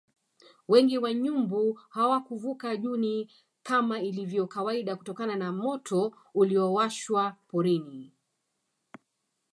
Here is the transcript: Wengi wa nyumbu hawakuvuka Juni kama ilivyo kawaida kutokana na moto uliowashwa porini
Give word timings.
Wengi 0.67 0.97
wa 0.97 1.13
nyumbu 1.13 1.79
hawakuvuka 1.89 2.77
Juni 2.77 3.29
kama 3.63 4.01
ilivyo 4.01 4.47
kawaida 4.47 4.95
kutokana 4.95 5.35
na 5.35 5.51
moto 5.51 6.13
uliowashwa 6.33 7.35
porini 7.47 8.13